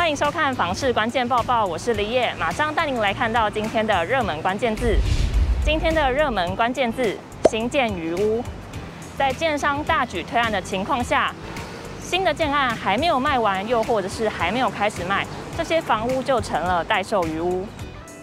[0.00, 4.96] 欢迎收看房市关键报报，我是李叶，马上带您来看到今天的热门关键字。
[5.62, 7.14] 今天的热门关键字：
[7.50, 8.42] 新建余屋。
[9.18, 11.34] 在建商大举推案的情况下，
[12.00, 17.66] 新的建案还没有卖完，又或者是还没有开始卖，这些房屋就成了待售余屋。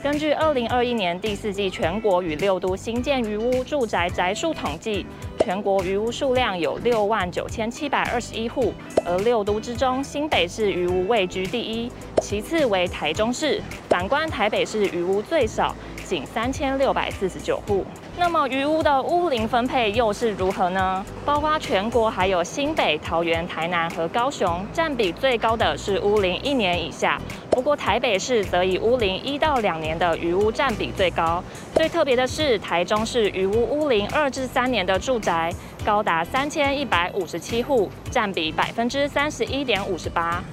[0.02, 5.06] 根据二零二一年第四季全国与六都新建余屋住宅宅数统计，
[5.48, 8.74] 全国鱼屋数量有六万九千七百二十一户，
[9.06, 11.90] 而六都之中，新北市鱼屋位居第一，
[12.22, 13.62] 其次为台中市。
[13.88, 15.74] 反观台北市鱼屋最少，
[16.08, 17.86] 仅三千六百四十九户。
[18.18, 21.06] 那么余屋的屋龄分配又是如何呢？
[21.26, 27.20] 包括全国还有新北、桃园、台南和高雄，占比最高的是屋龄一年以下。
[27.52, 31.44] 不过台北市则以屋龄一到两年的余屋占比最高。
[31.76, 35.52] 最特别的是，台中市余屋屋龄二至三年的住宅
[35.84, 40.44] 高达三千一百五十七户，占比百分之三十一点五十八。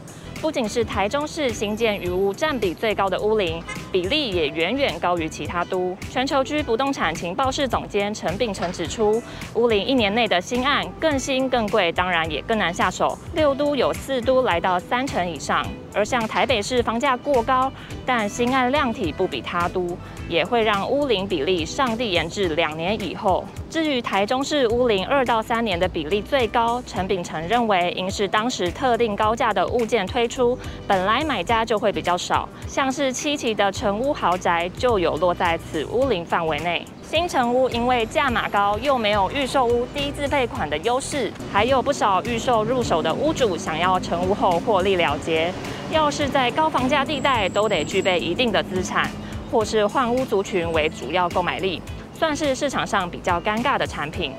[0.44, 5.96] 不仅是台中市新建余屋占比最高的屋龄，比例也远远高于其他都。
[6.10, 9.22] 全球居不动产情报室总监陈秉承指出，
[9.54, 13.16] 屋龄一年内的新案更新更贵，当然也更难下手。
[13.34, 17.72] 六都有四都来到三成以上，而像台北市房价过高，
[18.04, 19.96] 但新案量体不比他都，
[20.28, 23.44] 也会让屋龄比例上递延至两年以后。
[23.70, 36.84] 至于台中市屋龄二到三年的比例最高，陈秉承认为，应是当时特定高价的物件推出，本来买家就会比较少，像是七期的成屋豪宅就有落在此屋龄范围内。
[37.14, 45.54] 新成屋因为价码高，又没有预售屋低自备款的优势，还有不少预售入手的屋主想要成屋后获利了结，
[45.92, 49.08] 要是在高房价地带，都得具备一定的资产，
[49.48, 51.80] 或是换屋族群为主要购买力。
[52.18, 54.32] 算是市场上比较尴尬的产品。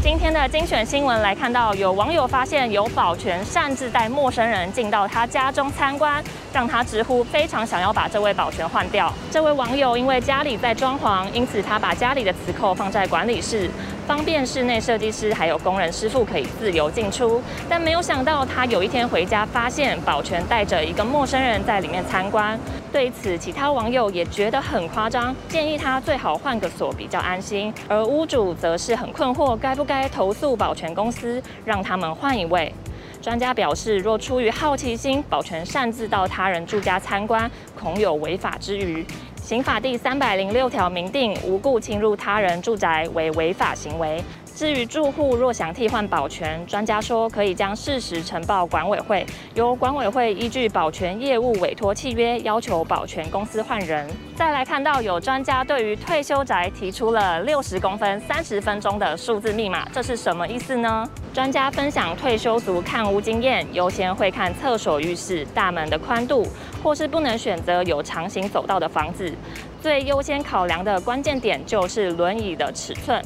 [0.00, 9.12] 今天的精选新闻来看到，有网友发现有保全擅自带陌生人进到他家中参观，让他直呼非常想要把这位保全换掉。
[9.30, 13.70] 这位网友因为家里在装潢，因此他把家里的磁扣放在管理室，
[14.06, 17.40] 方便室内设计师还有工人师傅可以自由进出。
[17.68, 22.58] 但没有想到，他有一天回家发现保全带着一个陌生人在里面参观。
[22.92, 27.72] 对此，其他网友也觉得很夸张，建议他最好换个锁比较安心。
[27.88, 32.74] 而屋主则是很困惑，该不该投诉保全公司，让他们换一位？
[33.22, 39.04] 专家表示，若出于好奇心，保全擅自到他人住家参观，恐有违法之余。
[39.36, 44.22] 刑法第三百零六条明定，无故侵入他人住宅为违法行为。
[44.54, 49.24] 至于住户若想替换保全，专家说可以将事实呈报管委会，
[49.54, 54.06] 由管委会依据保全业务委托契约要求保全公司换人。
[54.34, 61.08] 再来看到有专家对于退休宅提出了六十公分三十分钟的数字密码，这是什么意思呢？
[61.32, 66.46] 专家分享退休族看屋经验，优先会看厕所、浴室、大门的宽度，
[66.82, 69.32] 或是不能选择有长行走道的房子。
[69.80, 73.22] 最优先考量的关键点就是轮椅的尺寸。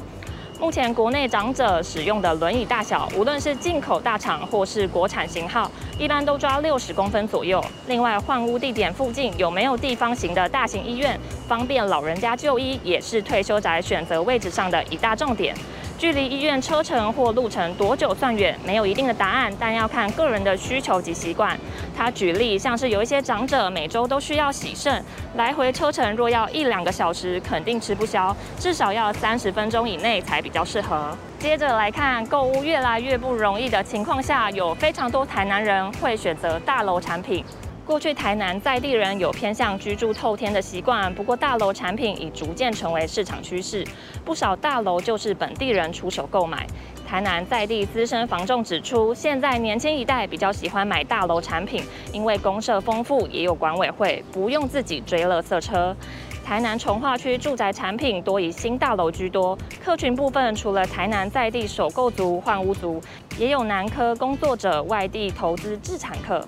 [0.57, 7.63] 目前国内长者使用的轮椅大小，无论是进口大厂或是国产型号，一般都抓六十公分左右。
[7.87, 15.53] 另外，换屋地点附近有没有地方型的大型医院，方便老人家就医，也是退休宅选择位置上的一大重点。
[15.97, 18.57] 距离医院车程或路程多久算远？
[18.65, 21.57] 没有一定的答案，但要看个人的需求及习惯。
[21.95, 25.03] 他举例，像是有一些长者每周都需要洗肾，
[25.35, 31.17] 来回车程若要一两个小时，肯定吃不消，至少要三十分钟以内才比较适合。
[31.39, 37.43] 接着来看，购物越来越不容易的情况下，有非常多台南人会选择大楼产品。
[37.85, 43.85] 过去台南在地人有偏向居住透天的习惯，不过大楼产品已逐渐成为市场趋势，
[44.25, 46.65] 不少大楼就是本地人出手购买。
[47.07, 55.95] 台南在地资深房仲指出，现在年轻一代比较喜欢买大楼产品，因为公设丰富，也有管委会，不用自己追垃圾车。
[56.43, 62.99] 台南重化区住宅产品多以新大楼居多，客群部分除了台南在地首购族、换屋族，
[63.37, 66.43] 也有南科工作者、外地投资置产客。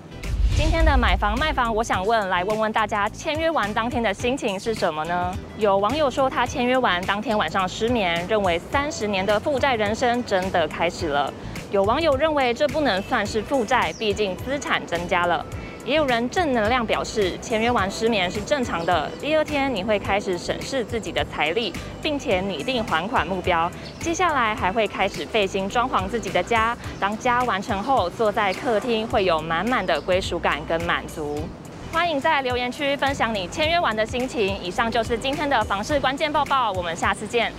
[0.58, 5.32] 今天的买房卖房，我想问，来问问大家，签约完当天的心情是什么呢？
[5.56, 11.32] 有网友说他签约完当天晚上失眠，认为三十年的负债人生真的开始了。
[11.70, 15.46] 有网友认为这不能算是负债，毕竟资产增加了。
[15.88, 19.10] 也有人正能量表示，签约完失眠是正常的。
[19.18, 23.72] 第二天你会开始审视自己的财力，并且拟定还款目标。
[23.98, 26.76] 接下来还会开始费心装潢自己的家。
[27.00, 31.48] 当家完成后，坐在客厅会有满满的归属感跟满足。
[31.90, 34.62] 欢迎在留言区分享你签约完的心情。
[34.62, 37.50] 以上就是今天的房市关键报报，我们下次见。